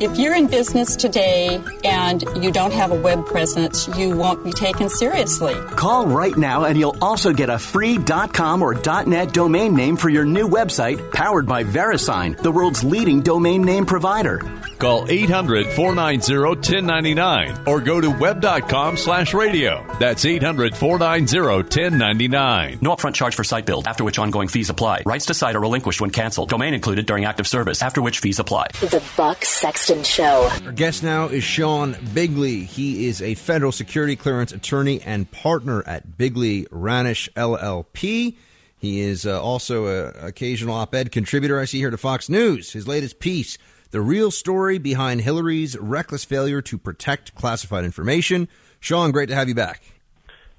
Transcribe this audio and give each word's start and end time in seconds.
If 0.00 0.18
you're 0.18 0.34
in 0.34 0.46
business 0.46 0.96
today 0.96 1.62
and 1.84 2.24
you 2.42 2.50
don't 2.50 2.72
have 2.72 2.90
a 2.90 2.94
web 2.94 3.26
presence, 3.26 3.86
you 3.98 4.16
won't 4.16 4.42
be 4.42 4.50
taken 4.50 4.88
seriously. 4.88 5.52
Call 5.76 6.06
right 6.06 6.34
now 6.34 6.64
and 6.64 6.78
you'll 6.78 6.96
also 7.02 7.34
get 7.34 7.50
a 7.50 7.58
free 7.58 7.98
.com 7.98 8.62
or 8.62 8.72
.net 9.04 9.34
domain 9.34 9.74
name 9.74 9.98
for 9.98 10.08
your 10.08 10.24
new 10.24 10.48
website 10.48 11.12
powered 11.12 11.44
by 11.44 11.64
VeriSign, 11.64 12.38
the 12.38 12.50
world's 12.50 12.82
leading 12.82 13.20
domain 13.20 13.60
name 13.60 13.84
provider. 13.84 14.40
Call 14.80 15.06
800 15.08 15.66
490 15.66 16.38
1099 16.38 17.64
or 17.66 17.80
go 17.80 18.00
to 18.00 18.10
web.com 18.10 18.96
slash 18.96 19.34
radio. 19.34 19.86
That's 20.00 20.24
800 20.24 20.74
490 20.74 21.40
1099. 21.40 22.78
No 22.80 22.96
upfront 22.96 23.14
charge 23.14 23.34
for 23.34 23.44
site 23.44 23.66
build, 23.66 23.86
after 23.86 24.04
which 24.04 24.18
ongoing 24.18 24.48
fees 24.48 24.70
apply. 24.70 25.02
Rights 25.04 25.26
to 25.26 25.34
site 25.34 25.54
are 25.54 25.60
relinquished 25.60 26.00
when 26.00 26.10
canceled. 26.10 26.48
Domain 26.48 26.72
included 26.72 27.06
during 27.06 27.26
active 27.26 27.46
service, 27.46 27.82
after 27.82 28.00
which 28.00 28.20
fees 28.20 28.38
apply. 28.38 28.68
The 28.80 29.02
Buck 29.16 29.44
Sexton 29.44 30.02
Show. 30.02 30.48
Our 30.64 30.72
guest 30.72 31.02
now 31.02 31.26
is 31.26 31.44
Sean 31.44 31.96
Bigley. 32.14 32.64
He 32.64 33.06
is 33.06 33.20
a 33.20 33.34
federal 33.34 33.72
security 33.72 34.16
clearance 34.16 34.52
attorney 34.52 35.02
and 35.02 35.30
partner 35.30 35.82
at 35.86 36.16
Bigley 36.16 36.64
Ranish 36.70 37.28
LLP. 37.34 38.36
He 38.78 39.00
is 39.00 39.26
uh, 39.26 39.42
also 39.42 39.86
an 39.86 40.26
occasional 40.26 40.74
op 40.74 40.94
ed 40.94 41.12
contributor 41.12 41.60
I 41.60 41.66
see 41.66 41.78
here 41.78 41.90
to 41.90 41.98
Fox 41.98 42.30
News. 42.30 42.72
His 42.72 42.88
latest 42.88 43.20
piece, 43.20 43.58
The 43.92 44.00
Real 44.00 44.30
Story 44.30 44.78
Behind 44.78 45.20
Hillary's 45.20 45.76
Reckless 45.76 46.24
Failure 46.24 46.62
to 46.62 46.78
Protect 46.78 47.34
Classified 47.34 47.84
Information. 47.84 48.46
Sean, 48.78 49.10
great 49.10 49.28
to 49.30 49.34
have 49.34 49.48
you 49.48 49.54
back. 49.56 49.82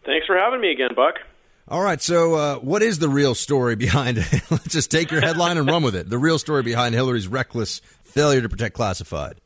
Thanks 0.06 0.26
for 0.28 0.38
having 0.38 0.60
me 0.60 0.70
again, 0.70 0.90
Buck. 0.94 1.16
All 1.70 1.82
right, 1.82 2.02
so 2.02 2.34
uh, 2.34 2.56
what 2.58 2.82
is 2.82 3.00
the 3.00 3.08
real 3.08 3.34
story 3.34 3.78
behind 3.78 4.18
it? 4.18 4.28
Let's 4.52 4.68
just 4.68 4.92
take 4.92 5.12
your 5.12 5.22
headline 5.22 5.58
and 5.58 5.66
run 5.66 5.82
with 5.82 5.96
it. 5.96 6.10
The 6.10 6.18
real 6.18 6.40
story 6.40 6.62
behind 6.62 6.94
Hillary's 6.94 7.30
reckless 7.30 7.80
failure 8.04 8.42
to 8.42 8.50
protect 8.50 8.76
classified. 8.76 9.40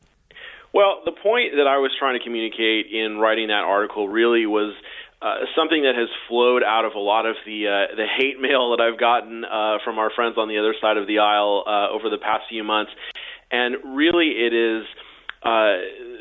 Well, 0.74 1.02
the 1.04 1.12
point 1.12 1.52
that 1.56 1.68
I 1.68 1.78
was 1.78 1.92
trying 1.96 2.18
to 2.18 2.24
communicate 2.24 2.86
in 2.92 3.18
writing 3.18 3.48
that 3.48 3.62
article 3.62 4.08
really 4.08 4.46
was 4.46 4.74
uh, 5.22 5.46
something 5.56 5.82
that 5.82 5.94
has 5.94 6.08
flowed 6.28 6.62
out 6.62 6.84
of 6.84 6.94
a 6.94 6.98
lot 6.98 7.24
of 7.24 7.36
the 7.46 7.66
uh, 7.66 7.96
the 7.96 8.04
hate 8.04 8.40
mail 8.40 8.76
that 8.76 8.82
I've 8.82 8.98
gotten 8.98 9.44
uh, 9.44 9.78
from 9.84 9.98
our 9.98 10.10
friends 10.10 10.36
on 10.36 10.48
the 10.48 10.58
other 10.58 10.74
side 10.80 10.98
of 10.98 11.06
the 11.06 11.20
aisle 11.20 11.64
uh, 11.66 11.88
over 11.88 12.10
the 12.10 12.18
past 12.18 12.44
few 12.50 12.64
months, 12.64 12.92
and 13.50 13.76
really 13.96 14.28
it 14.28 14.52
is 14.52 14.84
uh, 15.42 15.78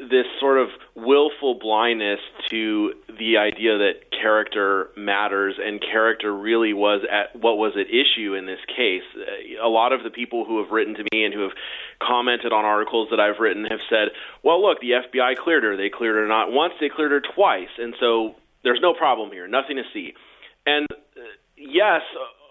this 0.09 0.26
sort 0.40 0.59
of 0.59 0.68
willful 0.94 1.58
blindness 1.59 2.20
to 2.50 2.94
the 3.17 3.38
idea 3.38 3.78
that 3.78 4.12
character 4.12 4.90
matters 4.95 5.56
and 5.58 5.82
character 5.82 6.36
really 6.36 6.73
was 6.73 7.02
at 7.09 7.36
what 7.40 7.58
was 7.58 7.73
at 7.73 7.88
issue 7.88 8.36
in 8.36 8.45
this 8.45 8.59
case. 8.67 9.02
A 9.64 9.67
lot 9.67 9.94
of 9.94 10.04
the 10.04 10.12
people 10.12 10.45
who 10.45 10.62
have 10.62 10.72
written 10.72 10.94
to 10.94 11.04
me 11.12 11.23
and 11.23 11.34
who 11.34 11.42
have 11.42 11.54
commented 12.00 12.54
on 12.54 12.66
articles 12.66 13.08
that 13.09 13.20
I've 13.20 13.39
written 13.39 13.66
have 13.66 13.80
said, 13.89 14.10
"Well, 14.44 14.62
look, 14.62 14.80
the 14.80 14.92
FBI 14.92 15.38
cleared 15.38 15.64
her. 15.64 15.76
They 15.76 15.89
cleared 15.89 16.17
her 16.17 16.28
not 16.28 16.52
once, 16.52 16.73
they 16.80 16.89
cleared 16.89 17.11
her 17.11 17.22
twice." 17.22 17.73
And 17.80 17.95
so 17.99 18.36
there's 18.64 18.82
no 18.82 18.94
problem 18.94 19.32
here, 19.32 19.48
nothing 19.48 19.78
to 19.78 19.83
see. 19.92 20.14
And 20.67 20.88
uh, 20.92 21.22
yes, 21.58 22.02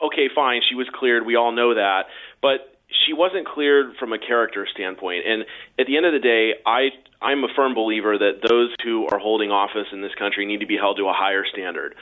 okay, 0.07 0.29
fine, 0.35 0.63
she 0.69 0.75
was 0.75 0.89
cleared. 0.93 1.25
We 1.25 1.37
all 1.37 1.53
know 1.53 1.75
that, 1.75 2.07
but 2.43 2.74
she 3.07 3.13
wasn't 3.13 3.47
cleared 3.47 3.97
from 3.99 4.13
a 4.13 4.19
character 4.19 4.67
standpoint. 4.73 5.25
And 5.27 5.45
at 5.79 5.87
the 5.87 5.97
end 5.97 6.07
of 6.07 6.13
the 6.13 6.21
day, 6.21 6.55
I 6.67 6.91
I'm 7.21 7.43
a 7.45 7.49
firm 7.57 7.75
believer 7.75 8.19
that 8.19 8.47
those 8.47 8.75
who 8.85 9.07
are 9.09 9.19
holding 9.19 9.51
office 9.51 9.89
in 9.93 10.03
this 10.03 10.15
country 10.19 10.45
need 10.47 10.61
to 10.61 10.67
be 10.67 10.77
held 10.77 10.99
to 10.99 11.09
a 11.09 11.13
higher 11.13 11.45
standard. 11.51 11.95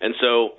And 0.00 0.14
so 0.20 0.54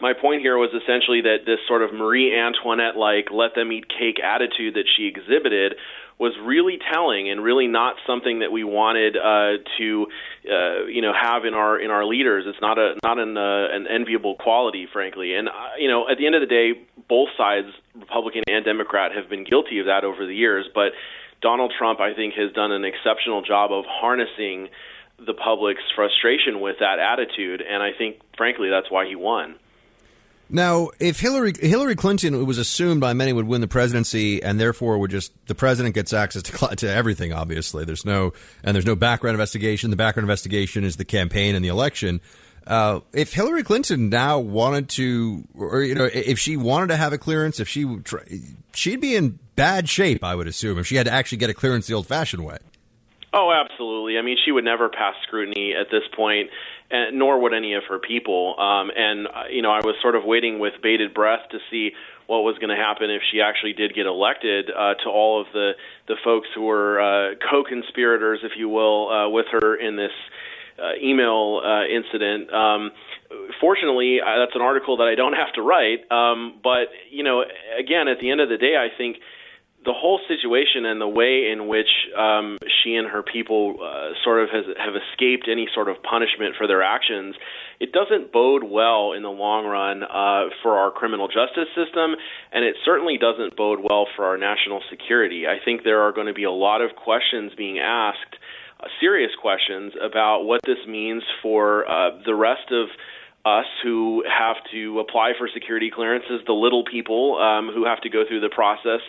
my 0.00 0.12
point 0.12 0.42
here 0.42 0.56
was 0.56 0.70
essentially 0.70 1.22
that 1.22 1.46
this 1.46 1.58
sort 1.66 1.82
of 1.82 1.92
Marie 1.92 2.36
Antoinette 2.36 2.96
like 2.96 3.30
let 3.32 3.54
them 3.54 3.72
eat 3.72 3.88
cake 3.88 4.20
attitude 4.22 4.74
that 4.74 4.84
she 4.96 5.06
exhibited 5.06 5.74
was 6.18 6.32
really 6.44 6.78
telling 6.92 7.30
and 7.30 7.42
really 7.42 7.68
not 7.68 7.94
something 8.06 8.40
that 8.40 8.50
we 8.50 8.64
wanted 8.64 9.16
uh, 9.16 9.62
to 9.78 10.06
uh, 10.50 10.86
you 10.86 11.00
know 11.00 11.12
have 11.14 11.44
in 11.44 11.54
our 11.54 11.78
in 11.78 11.90
our 11.90 12.04
leaders. 12.04 12.44
It's 12.46 12.60
not 12.60 12.78
a 12.78 12.94
not 13.04 13.18
an 13.18 13.36
uh, 13.36 13.68
an 13.70 13.86
enviable 13.86 14.34
quality, 14.34 14.86
frankly. 14.92 15.34
And 15.34 15.48
uh, 15.48 15.52
you 15.78 15.88
know, 15.88 16.08
at 16.10 16.18
the 16.18 16.26
end 16.26 16.34
of 16.34 16.40
the 16.40 16.46
day, 16.46 16.72
both 17.08 17.28
sides, 17.36 17.68
Republican 17.94 18.42
and 18.48 18.64
Democrat, 18.64 19.12
have 19.14 19.30
been 19.30 19.44
guilty 19.44 19.78
of 19.78 19.86
that 19.86 20.04
over 20.04 20.26
the 20.26 20.34
years. 20.34 20.66
But 20.74 20.92
Donald 21.40 21.72
Trump, 21.78 22.00
I 22.00 22.14
think, 22.14 22.34
has 22.34 22.52
done 22.52 22.72
an 22.72 22.84
exceptional 22.84 23.42
job 23.42 23.70
of 23.72 23.84
harnessing 23.86 24.68
the 25.24 25.34
public's 25.34 25.82
frustration 25.94 26.60
with 26.60 26.76
that 26.80 26.98
attitude, 26.98 27.62
and 27.62 27.82
I 27.82 27.90
think, 27.96 28.16
frankly, 28.36 28.68
that's 28.70 28.90
why 28.90 29.06
he 29.06 29.16
won. 29.16 29.56
Now, 30.50 30.90
if 30.98 31.20
Hillary 31.20 31.52
Hillary 31.60 31.94
Clinton 31.94 32.34
it 32.34 32.44
was 32.44 32.58
assumed 32.58 33.00
by 33.00 33.12
many 33.12 33.32
would 33.32 33.46
win 33.46 33.60
the 33.60 33.68
presidency, 33.68 34.42
and 34.42 34.58
therefore 34.58 34.98
would 34.98 35.10
just 35.10 35.32
the 35.46 35.54
president 35.54 35.94
gets 35.94 36.12
access 36.12 36.42
to 36.44 36.76
to 36.76 36.90
everything. 36.90 37.32
Obviously, 37.32 37.84
there's 37.84 38.04
no 38.04 38.32
and 38.64 38.74
there's 38.74 38.86
no 38.86 38.96
background 38.96 39.34
investigation. 39.34 39.90
The 39.90 39.96
background 39.96 40.24
investigation 40.24 40.84
is 40.84 40.96
the 40.96 41.04
campaign 41.04 41.54
and 41.54 41.64
the 41.64 41.68
election. 41.68 42.20
Uh, 42.66 43.00
if 43.14 43.32
Hillary 43.32 43.62
Clinton 43.62 44.10
now 44.10 44.38
wanted 44.38 44.90
to, 44.90 45.44
or 45.54 45.82
you 45.82 45.94
know, 45.94 46.08
if 46.12 46.38
she 46.38 46.56
wanted 46.56 46.88
to 46.88 46.96
have 46.96 47.12
a 47.12 47.18
clearance, 47.18 47.60
if 47.60 47.68
she 47.68 47.86
she'd 48.74 49.00
be 49.00 49.16
in 49.16 49.38
bad 49.56 49.88
shape, 49.88 50.22
I 50.22 50.34
would 50.34 50.46
assume, 50.46 50.78
if 50.78 50.86
she 50.86 50.96
had 50.96 51.06
to 51.06 51.12
actually 51.12 51.38
get 51.38 51.48
a 51.48 51.54
clearance 51.54 51.86
the 51.86 51.94
old-fashioned 51.94 52.44
way. 52.44 52.58
Oh, 53.32 53.52
absolutely. 53.52 54.18
I 54.18 54.22
mean, 54.22 54.36
she 54.44 54.52
would 54.52 54.64
never 54.64 54.88
pass 54.88 55.14
scrutiny 55.22 55.74
at 55.74 55.90
this 55.90 56.02
point 56.14 56.50
and 56.90 57.18
nor 57.18 57.40
would 57.40 57.54
any 57.54 57.74
of 57.74 57.84
her 57.88 57.98
people. 57.98 58.58
Um, 58.58 58.90
and 58.94 59.26
uh, 59.26 59.30
you 59.50 59.62
know, 59.62 59.70
I 59.70 59.80
was 59.80 59.96
sort 60.00 60.14
of 60.14 60.24
waiting 60.24 60.58
with 60.58 60.74
bated 60.82 61.14
breath 61.14 61.48
to 61.50 61.58
see 61.70 61.92
what 62.26 62.40
was 62.40 62.56
going 62.58 62.68
to 62.68 62.76
happen 62.76 63.10
if 63.10 63.22
she 63.30 63.40
actually 63.40 63.72
did 63.72 63.94
get 63.94 64.06
elected 64.06 64.70
uh, 64.70 64.94
to 65.02 65.08
all 65.08 65.40
of 65.40 65.46
the 65.52 65.72
the 66.06 66.16
folks 66.24 66.48
who 66.54 66.62
were 66.62 67.00
uh, 67.00 67.34
co-conspirators, 67.50 68.40
if 68.42 68.52
you 68.56 68.68
will, 68.68 69.08
uh, 69.08 69.28
with 69.28 69.46
her 69.50 69.76
in 69.76 69.96
this 69.96 70.12
uh, 70.78 70.92
email 71.02 71.60
uh, 71.64 71.84
incident. 71.84 72.52
Um, 72.52 72.92
fortunately, 73.60 74.20
that's 74.24 74.54
an 74.54 74.62
article 74.62 74.98
that 74.98 75.08
I 75.08 75.14
don't 75.14 75.34
have 75.34 75.52
to 75.54 75.62
write. 75.62 76.10
Um, 76.10 76.60
but 76.62 76.88
you 77.10 77.24
know, 77.24 77.44
again, 77.78 78.08
at 78.08 78.20
the 78.20 78.30
end 78.30 78.40
of 78.40 78.48
the 78.48 78.58
day, 78.58 78.76
I 78.76 78.88
think 78.96 79.16
the 79.88 79.96
whole 79.96 80.20
situation 80.28 80.84
and 80.84 81.00
the 81.00 81.08
way 81.08 81.48
in 81.50 81.66
which 81.66 81.88
um, 82.12 82.58
she 82.68 82.94
and 82.94 83.08
her 83.08 83.22
people 83.22 83.80
uh, 83.80 84.12
sort 84.22 84.44
of 84.44 84.50
has, 84.52 84.66
have 84.76 84.92
escaped 84.92 85.48
any 85.50 85.66
sort 85.72 85.88
of 85.88 85.96
punishment 86.02 86.54
for 86.58 86.66
their 86.66 86.82
actions, 86.82 87.34
it 87.80 87.90
doesn't 87.90 88.30
bode 88.30 88.64
well 88.64 89.14
in 89.16 89.22
the 89.22 89.32
long 89.32 89.64
run 89.64 90.04
uh, 90.04 90.52
for 90.62 90.76
our 90.76 90.90
criminal 90.90 91.26
justice 91.26 91.72
system, 91.72 92.20
and 92.52 92.68
it 92.68 92.76
certainly 92.84 93.16
doesn't 93.16 93.56
bode 93.56 93.80
well 93.80 94.06
for 94.14 94.26
our 94.26 94.36
national 94.36 94.82
security. 94.90 95.46
I 95.46 95.56
think 95.64 95.84
there 95.84 96.02
are 96.02 96.12
going 96.12 96.26
to 96.26 96.36
be 96.36 96.44
a 96.44 96.52
lot 96.52 96.82
of 96.82 96.94
questions 96.94 97.52
being 97.56 97.78
asked, 97.78 98.36
uh, 98.80 98.88
serious 99.00 99.32
questions 99.40 99.94
about 99.96 100.42
what 100.44 100.60
this 100.66 100.84
means 100.86 101.22
for 101.40 101.88
uh, 101.88 102.10
the 102.26 102.34
rest 102.34 102.70
of 102.72 102.88
us 103.46 103.64
who 103.82 104.22
have 104.28 104.56
to 104.70 105.00
apply 105.00 105.32
for 105.38 105.48
security 105.48 105.90
clearances, 105.90 106.42
the 106.46 106.52
little 106.52 106.84
people 106.84 107.38
um, 107.40 107.70
who 107.72 107.86
have 107.86 108.02
to 108.02 108.10
go 108.10 108.24
through 108.28 108.40
the 108.40 108.52
process 108.52 109.00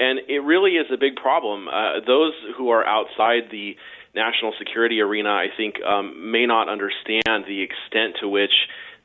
and 0.00 0.20
it 0.28 0.42
really 0.44 0.72
is 0.72 0.86
a 0.92 0.96
big 0.96 1.16
problem. 1.16 1.68
Uh, 1.68 2.00
those 2.06 2.32
who 2.56 2.70
are 2.70 2.86
outside 2.86 3.50
the 3.50 3.76
national 4.14 4.52
security 4.58 5.00
arena, 5.00 5.30
I 5.30 5.46
think, 5.56 5.76
um, 5.84 6.30
may 6.30 6.46
not 6.46 6.68
understand 6.68 7.44
the 7.46 7.62
extent 7.62 8.16
to 8.20 8.28
which 8.28 8.52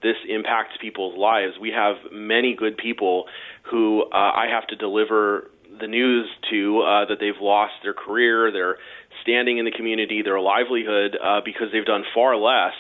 this 0.01 0.17
impacts 0.27 0.75
people's 0.81 1.17
lives. 1.17 1.53
We 1.59 1.71
have 1.71 1.95
many 2.11 2.55
good 2.55 2.77
people 2.77 3.25
who 3.63 4.03
uh, 4.03 4.15
I 4.15 4.47
have 4.51 4.67
to 4.67 4.75
deliver 4.75 5.49
the 5.79 5.87
news 5.87 6.29
to 6.51 6.81
uh, 6.81 7.05
that 7.05 7.17
they've 7.19 7.41
lost 7.41 7.73
their 7.81 7.93
career, 7.93 8.51
their 8.51 8.77
standing 9.23 9.57
in 9.57 9.65
the 9.65 9.71
community, 9.71 10.21
their 10.21 10.39
livelihood 10.39 11.17
uh, 11.17 11.41
because 11.43 11.67
they've 11.71 11.85
done 11.85 12.03
far 12.13 12.35
less. 12.35 12.73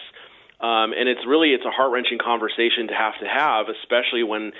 Um, 0.59 0.93
and 0.93 1.09
it's 1.09 1.25
really 1.27 1.49
it's 1.49 1.65
a 1.65 1.71
heart 1.71 1.91
wrenching 1.91 2.19
conversation 2.23 2.87
to 2.87 2.93
have 2.93 3.13
to 3.19 3.27
have, 3.27 3.67
especially 3.69 4.23
when 4.23 4.51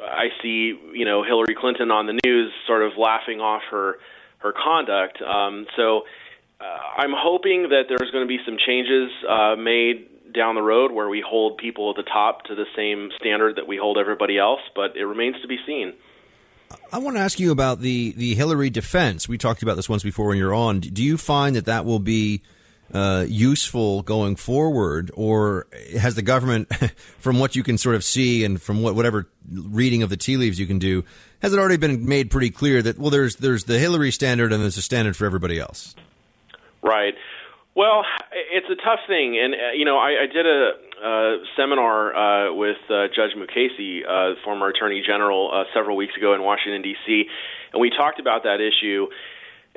I 0.00 0.28
see 0.42 0.78
you 0.92 1.04
know 1.04 1.22
Hillary 1.22 1.54
Clinton 1.58 1.90
on 1.90 2.06
the 2.06 2.18
news 2.24 2.52
sort 2.66 2.82
of 2.82 2.92
laughing 2.96 3.40
off 3.40 3.62
her 3.70 3.96
her 4.38 4.52
conduct. 4.52 5.20
Um, 5.22 5.66
so 5.76 6.02
uh, 6.60 6.64
I'm 6.96 7.12
hoping 7.14 7.68
that 7.70 7.84
there's 7.88 8.10
going 8.10 8.24
to 8.24 8.28
be 8.28 8.38
some 8.44 8.56
changes 8.64 9.10
uh, 9.28 9.56
made 9.56 10.32
down 10.32 10.54
the 10.54 10.62
road 10.62 10.92
where 10.92 11.08
we 11.08 11.22
hold 11.26 11.56
people 11.56 11.90
at 11.90 11.96
the 11.96 12.02
top 12.02 12.44
to 12.44 12.54
the 12.54 12.66
same 12.76 13.10
standard 13.18 13.56
that 13.56 13.66
we 13.66 13.76
hold 13.76 13.98
everybody 13.98 14.38
else, 14.38 14.60
but 14.74 14.96
it 14.96 15.04
remains 15.04 15.40
to 15.42 15.48
be 15.48 15.58
seen. 15.66 15.94
I 16.92 16.98
want 16.98 17.16
to 17.16 17.22
ask 17.22 17.40
you 17.40 17.50
about 17.50 17.80
the, 17.80 18.12
the 18.12 18.34
Hillary 18.34 18.70
defense. 18.70 19.28
We 19.28 19.38
talked 19.38 19.62
about 19.62 19.76
this 19.76 19.88
once 19.88 20.02
before 20.02 20.28
when 20.28 20.36
you're 20.36 20.54
on. 20.54 20.80
Do 20.80 21.02
you 21.02 21.16
find 21.16 21.56
that 21.56 21.64
that 21.64 21.84
will 21.84 21.98
be 21.98 22.42
uh, 22.92 23.24
useful 23.28 24.02
going 24.02 24.36
forward, 24.36 25.10
or 25.14 25.66
has 25.98 26.14
the 26.14 26.22
government, 26.22 26.74
from 27.18 27.38
what 27.38 27.56
you 27.56 27.62
can 27.62 27.78
sort 27.78 27.94
of 27.94 28.04
see 28.04 28.44
and 28.44 28.60
from 28.60 28.82
what 28.82 28.94
whatever 28.94 29.28
reading 29.50 30.02
of 30.02 30.10
the 30.10 30.16
tea 30.16 30.36
leaves 30.36 30.58
you 30.58 30.66
can 30.66 30.78
do, 30.78 31.04
has 31.40 31.52
it 31.52 31.58
already 31.58 31.76
been 31.76 32.06
made 32.08 32.30
pretty 32.30 32.50
clear 32.50 32.82
that 32.82 32.98
well, 32.98 33.10
there's 33.10 33.36
there's 33.36 33.64
the 33.64 33.78
Hillary 33.78 34.10
standard 34.10 34.52
and 34.52 34.62
there's 34.62 34.76
a 34.76 34.82
standard 34.82 35.16
for 35.16 35.26
everybody 35.26 35.58
else? 35.58 35.94
Right. 36.82 37.14
Well, 37.74 38.02
it's 38.32 38.66
a 38.66 38.74
tough 38.74 39.00
thing, 39.06 39.38
and 39.38 39.54
uh, 39.54 39.72
you 39.76 39.84
know, 39.84 39.98
I, 39.98 40.24
I 40.24 40.26
did 40.26 40.46
a, 40.46 40.70
a 41.00 41.44
seminar 41.56 42.10
uh, 42.10 42.52
with 42.52 42.78
uh, 42.90 43.06
Judge 43.14 43.36
Mukasey, 43.36 44.00
uh, 44.02 44.34
former 44.44 44.68
Attorney 44.68 45.00
General, 45.06 45.50
uh, 45.52 45.64
several 45.72 45.96
weeks 45.96 46.16
ago 46.16 46.34
in 46.34 46.42
Washington 46.42 46.82
D.C., 46.82 47.24
and 47.72 47.80
we 47.80 47.90
talked 47.90 48.18
about 48.18 48.42
that 48.42 48.58
issue. 48.60 49.06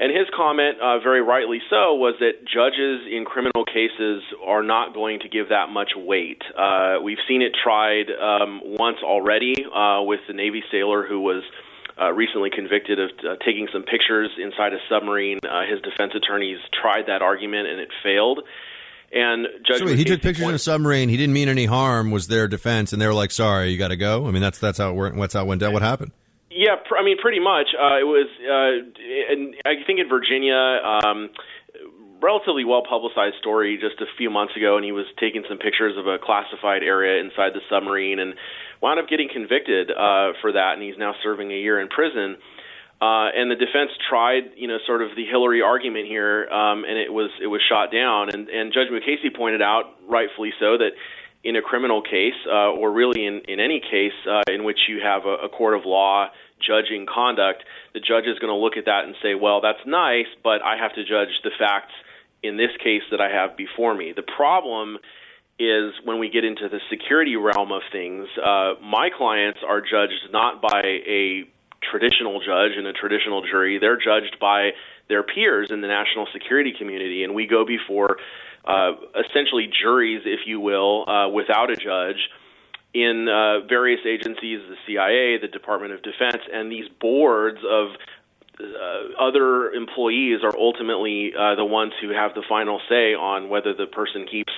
And 0.01 0.09
his 0.09 0.25
comment, 0.35 0.81
uh, 0.81 0.97
very 0.97 1.21
rightly 1.21 1.61
so, 1.69 1.93
was 1.93 2.15
that 2.21 2.41
judges 2.41 3.05
in 3.05 3.23
criminal 3.23 3.63
cases 3.65 4.23
are 4.43 4.63
not 4.63 4.95
going 4.95 5.19
to 5.19 5.29
give 5.29 5.49
that 5.49 5.69
much 5.69 5.91
weight. 5.95 6.41
Uh, 6.57 6.97
we've 7.03 7.21
seen 7.27 7.43
it 7.43 7.53
tried 7.53 8.09
um, 8.09 8.61
once 8.63 8.97
already 9.03 9.53
uh, 9.63 10.01
with 10.01 10.21
the 10.27 10.33
Navy 10.33 10.63
sailor 10.71 11.05
who 11.05 11.21
was 11.21 11.43
uh, 12.01 12.11
recently 12.13 12.49
convicted 12.49 12.99
of 12.99 13.11
uh, 13.19 13.35
taking 13.45 13.67
some 13.71 13.83
pictures 13.83 14.31
inside 14.41 14.73
a 14.73 14.81
submarine. 14.89 15.37
Uh, 15.45 15.69
his 15.69 15.79
defense 15.83 16.13
attorneys 16.15 16.57
tried 16.73 17.05
that 17.05 17.21
argument 17.21 17.67
and 17.67 17.79
it 17.79 17.89
failed. 18.01 18.39
And 19.11 19.45
Judge 19.67 19.79
so 19.81 19.85
wait, 19.85 19.99
he 19.99 20.03
took 20.03 20.23
pictures 20.23 20.47
in 20.47 20.55
a 20.55 20.59
submarine. 20.59 21.09
He 21.09 21.17
didn't 21.17 21.33
mean 21.33 21.47
any 21.47 21.65
harm. 21.65 22.09
Was 22.09 22.27
their 22.27 22.47
defense, 22.47 22.91
and 22.91 22.99
they 23.01 23.05
were 23.05 23.13
like, 23.13 23.29
"Sorry, 23.29 23.69
you 23.69 23.77
got 23.77 23.89
to 23.89 23.97
go." 23.97 24.25
I 24.25 24.31
mean, 24.31 24.41
that's 24.41 24.57
that's 24.57 24.77
how 24.77 24.89
it 24.89 24.93
went. 24.93 25.15
What's 25.15 25.33
how 25.33 25.41
it 25.41 25.47
went 25.47 25.59
down. 25.59 25.73
What 25.73 25.81
happened? 25.81 26.13
Yeah, 26.51 26.75
pr- 26.83 26.97
I 26.97 27.03
mean, 27.03 27.17
pretty 27.17 27.39
much. 27.39 27.71
Uh, 27.71 27.95
it 27.95 28.07
was, 28.07 28.27
uh, 28.43 29.31
and 29.31 29.55
I 29.65 29.83
think 29.87 29.99
in 29.99 30.09
Virginia, 30.09 30.55
um, 30.55 31.29
relatively 32.21 32.65
well 32.65 32.83
publicized 32.83 33.35
story 33.39 33.79
just 33.79 34.01
a 34.01 34.05
few 34.17 34.29
months 34.29 34.55
ago, 34.55 34.75
and 34.75 34.83
he 34.83 34.91
was 34.91 35.05
taking 35.17 35.43
some 35.47 35.57
pictures 35.57 35.97
of 35.97 36.07
a 36.07 36.19
classified 36.19 36.83
area 36.83 37.23
inside 37.23 37.53
the 37.55 37.61
submarine, 37.69 38.19
and 38.19 38.35
wound 38.81 38.99
up 38.99 39.07
getting 39.07 39.29
convicted 39.31 39.89
uh, 39.91 40.33
for 40.41 40.51
that, 40.51 40.73
and 40.75 40.83
he's 40.83 40.97
now 40.97 41.15
serving 41.23 41.51
a 41.51 41.55
year 41.57 41.79
in 41.79 41.87
prison. 41.87 42.35
Uh, 43.01 43.33
and 43.33 43.49
the 43.49 43.55
defense 43.55 43.89
tried, 44.07 44.53
you 44.55 44.67
know, 44.67 44.77
sort 44.85 45.01
of 45.01 45.15
the 45.15 45.25
Hillary 45.25 45.63
argument 45.63 46.05
here, 46.05 46.45
um, 46.51 46.83
and 46.83 46.99
it 46.99 47.11
was 47.11 47.31
it 47.41 47.47
was 47.47 47.61
shot 47.67 47.91
down. 47.91 48.29
And, 48.29 48.47
and 48.49 48.71
Judge 48.71 48.93
Mukasey 48.93 49.35
pointed 49.35 49.61
out, 49.61 49.97
rightfully 50.07 50.53
so, 50.59 50.77
that 50.77 50.91
in 51.43 51.55
a 51.55 51.61
criminal 51.61 52.01
case, 52.01 52.37
uh, 52.47 52.71
or 52.71 52.91
really 52.91 53.25
in, 53.25 53.41
in 53.47 53.59
any 53.59 53.79
case 53.79 54.13
uh, 54.29 54.43
in 54.53 54.63
which 54.63 54.79
you 54.87 54.99
have 55.03 55.25
a, 55.25 55.45
a 55.45 55.49
court 55.49 55.75
of 55.75 55.85
law 55.85 56.27
judging 56.59 57.07
conduct, 57.11 57.63
the 57.93 57.99
judge 57.99 58.25
is 58.25 58.37
going 58.39 58.53
to 58.53 58.55
look 58.55 58.77
at 58.77 58.85
that 58.85 59.05
and 59.05 59.15
say, 59.23 59.33
well, 59.33 59.61
that's 59.61 59.81
nice, 59.85 60.27
but 60.43 60.61
I 60.61 60.77
have 60.77 60.93
to 60.93 61.03
judge 61.03 61.33
the 61.43 61.49
facts 61.57 61.93
in 62.43 62.57
this 62.57 62.71
case 62.83 63.01
that 63.09 63.19
I 63.19 63.29
have 63.29 63.57
before 63.57 63.95
me. 63.95 64.13
The 64.15 64.23
problem 64.23 64.97
is 65.59 65.93
when 66.03 66.19
we 66.19 66.29
get 66.29 66.43
into 66.43 66.69
the 66.69 66.79
security 66.89 67.35
realm 67.35 67.71
of 67.71 67.81
things, 67.91 68.27
uh, 68.37 68.73
my 68.81 69.09
clients 69.15 69.59
are 69.67 69.81
judged 69.81 70.31
not 70.31 70.61
by 70.61 70.81
a 70.83 71.45
traditional 71.89 72.39
judge 72.39 72.77
and 72.77 72.85
a 72.87 72.93
traditional 72.93 73.41
jury, 73.41 73.79
they're 73.79 73.97
judged 73.97 74.37
by 74.39 74.71
their 75.09 75.23
peers 75.23 75.69
in 75.71 75.81
the 75.81 75.87
national 75.87 76.27
security 76.31 76.73
community, 76.77 77.23
and 77.23 77.33
we 77.33 77.45
go 77.47 77.65
before 77.65 78.17
uh, 78.65 78.91
essentially 79.29 79.69
juries, 79.81 80.21
if 80.25 80.41
you 80.45 80.59
will, 80.59 81.09
uh, 81.09 81.29
without 81.29 81.71
a 81.71 81.75
judge 81.75 82.29
in 82.93 83.27
uh, 83.29 83.65
various 83.67 84.01
agencies, 84.05 84.59
the 84.67 84.75
CIA, 84.85 85.37
the 85.41 85.47
Department 85.47 85.93
of 85.93 86.01
Defense, 86.03 86.43
and 86.53 86.71
these 86.71 86.87
boards 86.99 87.59
of 87.67 87.89
uh, 88.59 89.23
other 89.23 89.71
employees 89.71 90.39
are 90.43 90.55
ultimately 90.57 91.31
uh, 91.37 91.55
the 91.55 91.65
ones 91.65 91.93
who 92.01 92.09
have 92.09 92.33
the 92.35 92.43
final 92.47 92.79
say 92.89 93.13
on 93.13 93.49
whether 93.49 93.73
the 93.73 93.87
person 93.87 94.27
keeps 94.29 94.51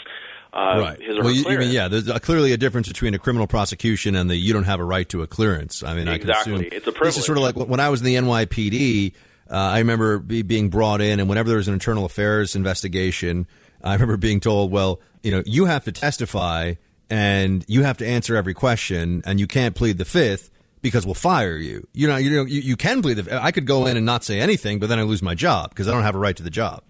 uh, 0.53 0.79
right. 0.79 1.01
his 1.01 1.17
or 1.17 1.23
well, 1.23 1.29
her 1.29 1.31
you, 1.31 1.49
you 1.49 1.57
mean, 1.57 1.71
yeah, 1.71 1.87
there's 1.87 2.09
clearly 2.19 2.51
a 2.51 2.57
difference 2.57 2.87
between 2.87 3.13
a 3.13 3.19
criminal 3.19 3.47
prosecution 3.47 4.15
and 4.15 4.29
the 4.29 4.35
you 4.35 4.53
don't 4.53 4.65
have 4.65 4.79
a 4.79 4.83
right 4.83 5.07
to 5.09 5.21
a 5.21 5.27
clearance. 5.27 5.83
I 5.83 5.95
mean, 5.95 6.07
I 6.07 6.17
can 6.17 6.29
Exactly. 6.29 6.53
assume 6.53 6.69
It's 6.71 6.87
a 6.87 6.91
This 6.91 7.17
is 7.17 7.25
sort 7.25 7.37
of 7.37 7.43
like 7.43 7.55
when 7.55 7.79
I 7.79 7.89
was 7.89 8.01
in 8.01 8.05
the 8.05 8.15
NYPD. 8.15 9.13
Uh, 9.49 9.55
I 9.55 9.79
remember 9.79 10.19
be, 10.19 10.41
being 10.41 10.69
brought 10.69 11.01
in, 11.01 11.19
and 11.19 11.27
whenever 11.27 11.49
there 11.49 11.57
was 11.57 11.67
an 11.67 11.73
internal 11.73 12.05
affairs 12.05 12.55
investigation, 12.55 13.47
I 13.83 13.93
remember 13.93 14.17
being 14.17 14.39
told, 14.39 14.71
"Well, 14.71 15.01
you 15.23 15.31
know, 15.31 15.43
you 15.45 15.65
have 15.65 15.85
to 15.85 15.91
testify 15.91 16.75
and 17.09 17.63
you 17.67 17.83
have 17.83 17.97
to 17.97 18.07
answer 18.07 18.35
every 18.35 18.53
question, 18.53 19.21
and 19.25 19.39
you 19.39 19.47
can't 19.47 19.75
plead 19.75 19.97
the 19.97 20.05
fifth 20.05 20.49
because 20.81 21.05
we'll 21.05 21.15
fire 21.15 21.57
you. 21.57 21.87
You 21.93 22.07
know, 22.07 22.17
you 22.17 22.29
know, 22.29 22.45
you, 22.45 22.61
you 22.61 22.75
can 22.75 23.01
plead 23.01 23.17
the. 23.17 23.41
I 23.43 23.51
could 23.51 23.65
go 23.65 23.85
in 23.87 23.97
and 23.97 24.05
not 24.05 24.23
say 24.23 24.39
anything, 24.39 24.79
but 24.79 24.89
then 24.89 24.99
I 24.99 25.03
lose 25.03 25.21
my 25.21 25.35
job 25.35 25.69
because 25.69 25.87
I 25.87 25.91
don't 25.91 26.03
have 26.03 26.15
a 26.15 26.19
right 26.19 26.35
to 26.35 26.43
the 26.43 26.49
job. 26.49 26.83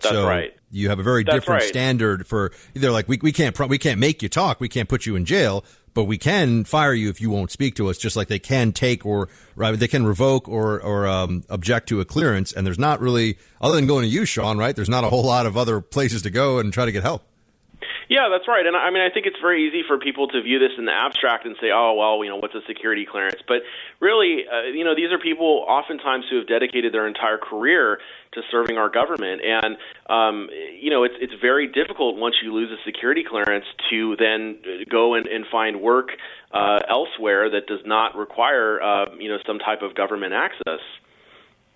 That's 0.00 0.14
so 0.14 0.26
right. 0.26 0.54
You 0.70 0.90
have 0.90 0.98
a 0.98 1.02
very 1.02 1.24
That's 1.24 1.36
different 1.36 1.62
right. 1.62 1.68
standard 1.68 2.26
for. 2.26 2.52
They're 2.74 2.90
like, 2.90 3.08
we 3.08 3.18
we 3.22 3.32
can't 3.32 3.58
we 3.68 3.78
can't 3.78 3.98
make 3.98 4.22
you 4.22 4.28
talk. 4.28 4.60
We 4.60 4.68
can't 4.68 4.88
put 4.88 5.06
you 5.06 5.16
in 5.16 5.24
jail. 5.24 5.64
But 5.98 6.04
we 6.04 6.16
can 6.16 6.62
fire 6.62 6.94
you 6.94 7.08
if 7.08 7.20
you 7.20 7.28
won't 7.28 7.50
speak 7.50 7.74
to 7.74 7.90
us, 7.90 7.98
just 7.98 8.14
like 8.14 8.28
they 8.28 8.38
can 8.38 8.70
take 8.70 9.04
or 9.04 9.28
right, 9.56 9.76
they 9.76 9.88
can 9.88 10.06
revoke 10.06 10.48
or 10.48 10.80
or 10.80 11.08
um, 11.08 11.42
object 11.50 11.88
to 11.88 12.00
a 12.00 12.04
clearance. 12.04 12.52
And 12.52 12.64
there's 12.64 12.78
not 12.78 13.00
really, 13.00 13.36
other 13.60 13.74
than 13.74 13.88
going 13.88 14.04
to 14.04 14.08
you, 14.08 14.24
Sean, 14.24 14.58
right? 14.58 14.76
There's 14.76 14.88
not 14.88 15.02
a 15.02 15.08
whole 15.08 15.24
lot 15.24 15.44
of 15.44 15.56
other 15.56 15.80
places 15.80 16.22
to 16.22 16.30
go 16.30 16.60
and 16.60 16.72
try 16.72 16.84
to 16.84 16.92
get 16.92 17.02
help. 17.02 17.27
Yeah, 18.08 18.28
that's 18.32 18.48
right. 18.48 18.64
And 18.64 18.74
I 18.74 18.88
mean, 18.90 19.02
I 19.02 19.12
think 19.12 19.26
it's 19.26 19.40
very 19.40 19.68
easy 19.68 19.82
for 19.86 19.98
people 19.98 20.28
to 20.28 20.40
view 20.40 20.58
this 20.58 20.72
in 20.78 20.86
the 20.86 20.92
abstract 20.92 21.44
and 21.44 21.56
say, 21.60 21.70
"Oh, 21.70 21.92
well, 21.92 22.24
you 22.24 22.30
know, 22.30 22.36
what's 22.36 22.54
a 22.54 22.62
security 22.66 23.04
clearance?" 23.04 23.40
But 23.46 23.62
really, 24.00 24.44
uh, 24.50 24.72
you 24.72 24.82
know, 24.82 24.94
these 24.94 25.12
are 25.12 25.18
people 25.18 25.66
oftentimes 25.68 26.24
who 26.30 26.38
have 26.38 26.48
dedicated 26.48 26.94
their 26.94 27.06
entire 27.06 27.36
career 27.36 28.00
to 28.32 28.40
serving 28.50 28.78
our 28.78 28.88
government, 28.88 29.42
and 29.44 29.76
um, 30.08 30.48
you 30.80 30.88
know, 30.88 31.04
it's 31.04 31.16
it's 31.20 31.34
very 31.40 31.66
difficult 31.66 32.16
once 32.16 32.36
you 32.42 32.54
lose 32.54 32.70
a 32.70 32.82
security 32.86 33.24
clearance 33.28 33.66
to 33.90 34.16
then 34.16 34.56
uh, 34.64 34.84
go 34.88 35.12
and, 35.12 35.26
and 35.26 35.44
find 35.52 35.82
work 35.82 36.08
uh, 36.52 36.78
elsewhere 36.88 37.50
that 37.50 37.66
does 37.66 37.84
not 37.84 38.16
require, 38.16 38.80
uh, 38.80 39.04
you 39.18 39.28
know, 39.28 39.36
some 39.46 39.58
type 39.58 39.82
of 39.82 39.94
government 39.94 40.32
access. 40.32 40.80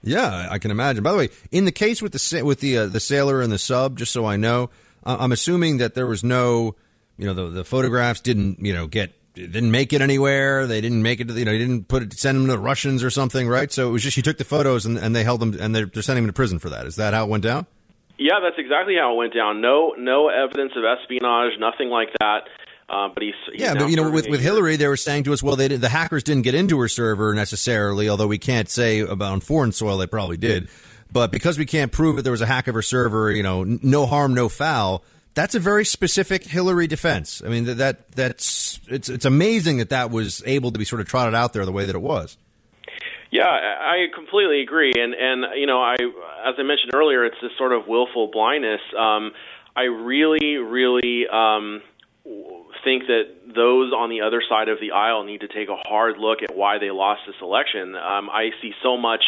Yeah, 0.02 0.48
I 0.50 0.58
can 0.58 0.70
imagine. 0.70 1.02
By 1.02 1.12
the 1.12 1.18
way, 1.18 1.28
in 1.50 1.66
the 1.66 1.72
case 1.72 2.00
with 2.00 2.12
the 2.12 2.42
with 2.42 2.60
the 2.60 2.78
uh, 2.78 2.86
the 2.86 3.00
sailor 3.00 3.42
and 3.42 3.52
the 3.52 3.58
sub, 3.58 3.98
just 3.98 4.12
so 4.12 4.24
I 4.24 4.36
know, 4.36 4.70
I'm 5.04 5.32
assuming 5.32 5.78
that 5.78 5.94
there 5.94 6.06
was 6.06 6.22
no, 6.22 6.76
you 7.16 7.26
know, 7.26 7.34
the 7.34 7.48
the 7.48 7.64
photographs 7.64 8.20
didn't, 8.20 8.64
you 8.64 8.72
know, 8.72 8.86
get 8.86 9.12
didn't 9.34 9.70
make 9.70 9.92
it 9.92 10.00
anywhere. 10.00 10.66
They 10.66 10.80
didn't 10.80 11.02
make 11.02 11.20
it. 11.20 11.28
to 11.28 11.34
You 11.34 11.44
know, 11.44 11.52
you 11.52 11.58
didn't 11.58 11.88
put 11.88 12.02
it 12.02 12.12
send 12.14 12.38
them 12.38 12.46
to 12.46 12.52
the 12.52 12.58
Russians 12.58 13.02
or 13.02 13.10
something, 13.10 13.48
right? 13.48 13.72
So 13.72 13.88
it 13.88 13.92
was 13.92 14.02
just 14.02 14.16
you 14.16 14.22
took 14.22 14.38
the 14.38 14.44
photos 14.44 14.86
and, 14.86 14.98
and 14.98 15.14
they 15.16 15.24
held 15.24 15.40
them 15.40 15.56
and 15.58 15.74
they're, 15.74 15.86
they're 15.86 16.02
sending 16.02 16.24
them 16.24 16.30
to 16.30 16.36
prison 16.36 16.58
for 16.58 16.70
that. 16.70 16.86
Is 16.86 16.96
that 16.96 17.14
how 17.14 17.24
it 17.24 17.30
went 17.30 17.42
down? 17.42 17.66
Yeah, 18.18 18.40
that's 18.42 18.58
exactly 18.58 18.94
how 18.96 19.14
it 19.14 19.16
went 19.16 19.34
down. 19.34 19.60
No, 19.60 19.94
no 19.98 20.28
evidence 20.28 20.72
of 20.76 20.84
espionage, 20.84 21.58
nothing 21.58 21.88
like 21.88 22.10
that. 22.20 22.42
Uh, 22.88 23.08
but 23.12 23.22
he's, 23.22 23.34
he's 23.50 23.60
yeah, 23.60 23.74
but 23.74 23.88
you 23.88 23.96
know, 23.96 24.10
with 24.10 24.28
with. 24.28 24.40
Hillary, 24.40 24.76
they 24.76 24.86
were 24.86 24.98
saying 24.98 25.24
to 25.24 25.32
us, 25.32 25.42
well, 25.42 25.56
they 25.56 25.68
did, 25.68 25.80
the 25.80 25.88
hackers 25.88 26.22
didn't 26.22 26.42
get 26.42 26.54
into 26.54 26.78
her 26.80 26.88
server 26.88 27.32
necessarily, 27.32 28.08
although 28.08 28.26
we 28.26 28.38
can't 28.38 28.68
say 28.68 29.00
about 29.00 29.32
on 29.32 29.40
foreign 29.40 29.72
soil 29.72 29.96
they 29.96 30.06
probably 30.06 30.36
did. 30.36 30.68
But 31.12 31.30
because 31.30 31.58
we 31.58 31.66
can't 31.66 31.92
prove 31.92 32.16
that 32.16 32.22
there 32.22 32.32
was 32.32 32.40
a 32.40 32.46
hack 32.46 32.68
of 32.68 32.74
her 32.74 32.82
server, 32.82 33.30
you 33.30 33.42
know, 33.42 33.64
no 33.64 34.06
harm, 34.06 34.34
no 34.34 34.48
foul. 34.48 35.04
That's 35.34 35.54
a 35.54 35.60
very 35.60 35.84
specific 35.84 36.44
Hillary 36.44 36.86
defense. 36.86 37.42
I 37.44 37.48
mean, 37.48 37.64
that, 37.64 37.74
that 37.74 38.12
that's 38.12 38.80
it's 38.88 39.08
it's 39.08 39.24
amazing 39.24 39.78
that 39.78 39.90
that 39.90 40.10
was 40.10 40.42
able 40.46 40.72
to 40.72 40.78
be 40.78 40.84
sort 40.84 41.00
of 41.00 41.08
trotted 41.08 41.34
out 41.34 41.52
there 41.52 41.64
the 41.64 41.72
way 41.72 41.86
that 41.86 41.94
it 41.94 42.02
was. 42.02 42.36
Yeah, 43.30 43.46
I 43.46 44.06
I 44.10 44.14
completely 44.14 44.60
agree, 44.60 44.92
and 44.94 45.14
and 45.14 45.58
you 45.58 45.66
know, 45.66 45.80
I 45.82 45.94
as 45.94 46.54
I 46.58 46.62
mentioned 46.62 46.92
earlier, 46.94 47.24
it's 47.24 47.36
this 47.40 47.52
sort 47.56 47.72
of 47.72 47.86
willful 47.86 48.30
blindness. 48.30 48.80
Um, 48.98 49.32
I 49.74 49.84
really, 49.84 50.56
really 50.56 51.26
um, 51.32 51.80
think 52.84 53.06
that 53.06 53.24
those 53.54 53.92
on 53.92 54.10
the 54.10 54.20
other 54.20 54.42
side 54.46 54.68
of 54.68 54.80
the 54.80 54.92
aisle 54.92 55.24
need 55.24 55.40
to 55.40 55.48
take 55.48 55.68
a 55.68 55.76
hard 55.76 56.18
look 56.18 56.42
at 56.42 56.54
why 56.54 56.78
they 56.78 56.90
lost 56.90 57.22
this 57.26 57.36
election. 57.40 57.94
Um, 57.94 58.28
I 58.28 58.50
see 58.60 58.72
so 58.82 58.96
much, 58.96 59.24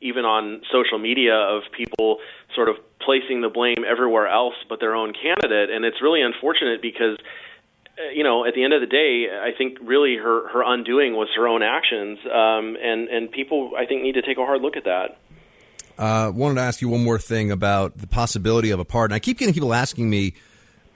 even 0.00 0.24
on 0.24 0.62
social 0.72 0.98
media, 0.98 1.34
of 1.34 1.62
people 1.76 2.18
sort 2.54 2.68
of 2.68 2.76
placing 3.00 3.40
the 3.40 3.48
blame 3.48 3.84
everywhere 3.88 4.26
else 4.26 4.54
but 4.68 4.80
their 4.80 4.94
own 4.94 5.12
candidate, 5.12 5.70
and 5.70 5.84
it's 5.84 6.02
really 6.02 6.22
unfortunate 6.22 6.82
because 6.82 7.18
uh, 7.98 8.10
you 8.10 8.22
know, 8.22 8.44
at 8.44 8.54
the 8.54 8.62
end 8.62 8.74
of 8.74 8.82
the 8.82 8.86
day, 8.86 9.26
I 9.32 9.56
think 9.56 9.78
really 9.80 10.16
her 10.16 10.48
her 10.48 10.62
undoing 10.62 11.14
was 11.14 11.28
her 11.34 11.48
own 11.48 11.62
actions, 11.62 12.18
um, 12.26 12.76
and 12.82 13.08
and 13.08 13.30
people 13.30 13.72
I 13.76 13.86
think 13.86 14.02
need 14.02 14.14
to 14.14 14.22
take 14.22 14.36
a 14.36 14.44
hard 14.44 14.60
look 14.60 14.76
at 14.76 14.84
that. 14.84 15.16
Uh, 15.98 16.30
wanted 16.34 16.56
to 16.56 16.60
ask 16.60 16.82
you 16.82 16.90
one 16.90 17.02
more 17.02 17.18
thing 17.18 17.50
about 17.50 17.96
the 17.96 18.06
possibility 18.06 18.70
of 18.70 18.78
a 18.78 18.84
pardon. 18.84 19.14
I 19.14 19.18
keep 19.18 19.38
getting 19.38 19.54
people 19.54 19.72
asking 19.72 20.10
me, 20.10 20.34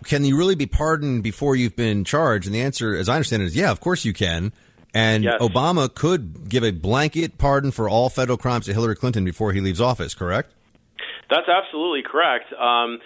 can 0.04 0.25
you 0.25 0.37
really 0.37 0.54
be 0.54 0.66
pardoned 0.66 1.23
before 1.23 1.57
you've 1.57 1.75
been 1.75 2.04
charged? 2.04 2.47
And 2.47 2.54
the 2.54 2.61
answer, 2.61 2.95
as 2.95 3.09
I 3.09 3.14
understand 3.14 3.42
it, 3.42 3.47
is 3.47 3.57
yeah, 3.57 3.71
of 3.71 3.80
course 3.80 4.04
you 4.04 4.12
can. 4.12 4.52
And 4.94 5.25
Yes. 5.25 5.40
Obama 5.40 5.92
could 5.92 6.49
give 6.49 6.64
a 6.64 6.73
blanket 6.73 7.38
pardon 7.38 7.70
for 7.70 7.88
all 7.88 8.09
federal 8.09 8.37
crimes 8.37 8.66
to 8.66 8.73
Hillary 8.73 8.97
Clinton 8.97 9.25
before 9.25 9.52
he 9.52 9.61
leaves 9.61 9.80
office, 9.80 10.14
correct? 10.14 10.52
That's 11.28 11.49
absolutely 11.49 12.02
correct. 12.02 12.52
Um, 12.52 12.99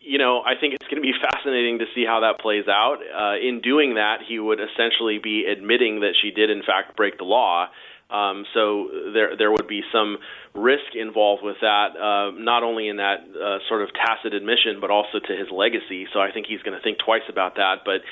you 0.00 0.18
know, 0.18 0.40
I 0.40 0.54
think 0.58 0.74
it's 0.74 0.86
going 0.86 1.02
to 1.02 1.06
be 1.06 1.12
fascinating 1.22 1.80
to 1.80 1.86
see 1.94 2.04
how 2.06 2.20
that 2.20 2.40
plays 2.40 2.66
out. 2.68 2.98
Uh, 3.02 3.36
in 3.36 3.60
doing 3.60 3.94
that, 3.94 4.20
he 4.26 4.38
would 4.38 4.60
essentially 4.60 5.18
be 5.18 5.44
admitting 5.44 6.00
that 6.00 6.14
she 6.20 6.30
did, 6.30 6.48
in 6.48 6.62
fact, 6.62 6.96
break 6.96 7.18
the 7.18 7.24
law. 7.24 7.68
Um, 8.08 8.46
so 8.54 8.88
there 9.12 9.36
there 9.36 9.50
would 9.50 9.66
be 9.66 9.82
some 9.92 10.18
risk 10.54 10.94
involved 10.94 11.42
with 11.42 11.56
that, 11.60 11.98
uh, 11.98 12.30
not 12.38 12.62
only 12.62 12.86
in 12.86 12.98
that 12.98 13.26
uh, 13.34 13.58
sort 13.68 13.82
of 13.82 13.90
tacit 13.94 14.32
admission, 14.32 14.78
but 14.80 14.92
also 14.92 15.18
to 15.18 15.36
his 15.36 15.50
legacy. 15.50 16.06
So 16.14 16.20
I 16.20 16.30
think 16.30 16.46
he's 16.46 16.62
going 16.62 16.78
to 16.78 16.82
think 16.82 16.98
twice 17.04 17.26
about 17.28 17.56
that. 17.56 17.82
But 17.84 18.02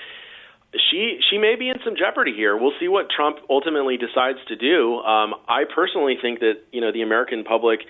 she 0.90 1.18
she 1.30 1.38
may 1.38 1.56
be 1.56 1.68
in 1.68 1.76
some 1.84 1.94
jeopardy 1.96 2.32
here. 2.34 2.56
We'll 2.56 2.76
see 2.80 2.88
what 2.88 3.06
Trump 3.10 3.38
ultimately 3.48 3.96
decides 3.96 4.38
to 4.48 4.56
do. 4.56 4.96
Um, 4.98 5.34
I 5.48 5.64
personally 5.72 6.16
think 6.20 6.40
that 6.40 6.64
you 6.72 6.80
know 6.80 6.92
the 6.92 7.02
American 7.02 7.44
public 7.44 7.80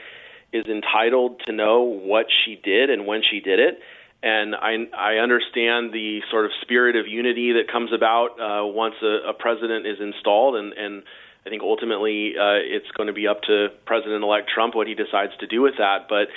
is 0.53 0.65
entitled 0.67 1.41
to 1.47 1.53
know 1.53 1.83
what 1.83 2.27
she 2.45 2.61
did 2.63 2.89
and 2.89 3.07
when 3.07 3.23
she 3.29 3.41
did 3.41 3.59
it. 3.59 3.81
And 4.23 4.55
I, 4.55 4.77
I 4.97 5.17
understand 5.17 5.93
the 5.93 6.21
sort 6.31 6.47
of 6.47 6.53
spirit 6.63 6.97
of 6.97 7.07
unity 7.07 7.53
that 7.53 7.71
comes 7.71 7.91
about 7.93 8.41
uh, 8.41 8.65
once 8.65 8.95
a, 9.03 9.29
a 9.29 9.35
president 9.35 9.87
is 9.87 9.99
installed, 10.01 10.57
and, 10.57 10.73
and 10.73 11.03
I 11.45 11.51
think 11.51 11.63
ultimately 11.63 12.33
uh, 12.39 12.57
it's 12.57 12.91
going 12.97 13.09
to 13.09 13.13
be 13.13 13.27
up 13.27 13.43
to 13.43 13.69
President-elect 13.85 14.49
Trump 14.49 14.75
what 14.75 14.87
he 14.87 14.95
decides 14.95 15.33
to 15.41 15.47
do 15.47 15.61
with 15.61 15.75
that. 15.77 16.07
But 16.09 16.29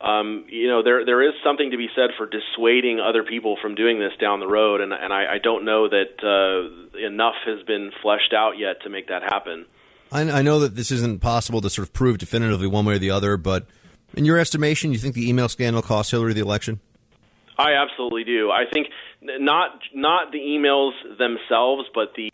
um, 0.00 0.44
you 0.48 0.68
know, 0.68 0.82
there 0.82 1.04
there 1.04 1.26
is 1.26 1.34
something 1.42 1.72
to 1.72 1.76
be 1.76 1.88
said 1.96 2.10
for 2.16 2.26
dissuading 2.26 3.00
other 3.00 3.24
people 3.24 3.56
from 3.60 3.74
doing 3.74 3.98
this 3.98 4.12
down 4.20 4.38
the 4.38 4.46
road, 4.46 4.80
and 4.80 4.92
and 4.92 5.12
I, 5.12 5.34
I 5.34 5.38
don't 5.38 5.64
know 5.64 5.88
that 5.88 6.22
uh, 6.22 6.98
enough 6.98 7.34
has 7.46 7.64
been 7.66 7.90
fleshed 8.00 8.32
out 8.32 8.58
yet 8.58 8.82
to 8.82 8.90
make 8.90 9.08
that 9.08 9.22
happen. 9.22 9.66
I, 10.12 10.30
I 10.30 10.42
know 10.42 10.60
that 10.60 10.76
this 10.76 10.90
isn't 10.92 11.20
possible 11.20 11.60
to 11.60 11.68
sort 11.68 11.86
of 11.86 11.92
prove 11.92 12.18
definitively 12.18 12.68
one 12.68 12.84
way 12.84 12.94
or 12.94 12.98
the 12.98 13.10
other, 13.10 13.36
but 13.36 13.66
in 14.14 14.24
your 14.24 14.38
estimation, 14.38 14.92
you 14.92 14.98
think 14.98 15.14
the 15.14 15.28
email 15.28 15.48
scandal 15.48 15.82
cost 15.82 16.12
Hillary 16.12 16.32
the 16.32 16.40
election? 16.40 16.80
I 17.58 17.72
absolutely 17.72 18.22
do. 18.22 18.50
I 18.52 18.64
think 18.72 18.86
not 19.20 19.80
not 19.92 20.30
the 20.30 20.38
emails 20.38 20.92
themselves, 21.18 21.88
but 21.92 22.14
the 22.14 22.30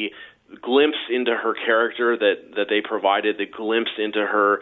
glimpse 0.60 0.98
into 1.10 1.32
her 1.34 1.54
character 1.54 2.16
that 2.16 2.56
that 2.56 2.66
they 2.68 2.80
provided, 2.80 3.38
the 3.38 3.46
glimpse 3.46 3.90
into 3.98 4.20
her 4.20 4.60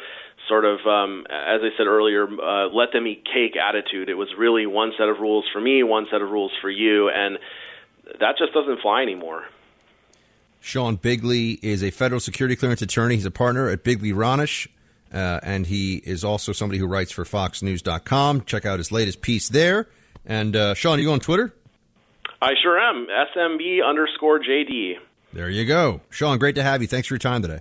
sort 0.49 0.65
of, 0.65 0.81
um, 0.87 1.27
as 1.31 1.61
I 1.63 1.71
said 1.77 1.87
earlier, 1.87 2.25
uh, 2.25 2.69
let 2.69 2.93
them 2.93 3.07
eat 3.07 3.25
cake 3.25 3.57
attitude. 3.57 4.09
It 4.09 4.15
was 4.15 4.29
really 4.37 4.67
one 4.67 4.93
set 4.99 5.09
of 5.09 5.21
rules 5.21 5.45
for 5.53 5.61
me, 5.61 5.83
one 5.83 6.07
set 6.11 6.21
of 6.21 6.31
rules 6.31 6.53
for 6.61 6.71
you, 6.71 7.09
and 7.09 7.39
that 8.21 8.37
just 8.39 8.53
doesn't 8.53 8.81
fly 8.81 9.03
anymore. 9.03 9.45
Sean 10.61 10.97
Bigley 10.97 11.59
is 11.63 11.83
a 11.83 11.91
federal 11.91 12.21
security 12.21 12.55
clearance 12.55 12.83
attorney. 12.83 13.17
He's 13.17 13.27
a 13.27 13.31
partner 13.31 13.69
at 13.69 13.83
Bigley 13.83 14.13
Ranish, 14.13 14.69
uh, 15.13 15.41
and 15.43 15.67
he 15.67 15.97
is 15.97 16.25
also 16.25 16.53
somebody 16.53 16.79
who 16.79 16.87
writes 16.87 17.11
for 17.11 17.25
FoxNews.com. 17.25 18.43
Check 18.43 18.65
out 18.65 18.79
his 18.79 18.93
latest 18.93 19.23
piece 19.23 19.49
there. 19.49 19.89
And 20.25 20.55
uh, 20.55 20.75
Sean, 20.75 20.99
are 20.99 21.03
you 21.03 21.11
on 21.11 21.21
Twitter? 21.21 21.53
I 22.41 22.53
sure 22.63 22.79
am. 22.79 23.07
SMB 23.07 23.85
underscore 23.85 24.41
JD. 24.41 24.95
There 25.33 25.49
you 25.49 25.65
go. 25.65 26.03
Sean, 26.11 26.39
great 26.39 26.55
to 26.57 26.63
have 26.63 26.83
you. 26.83 26.89
Thanks 26.89 27.09
for 27.09 27.15
your 27.15 27.19
time 27.19 27.43
today. 27.43 27.61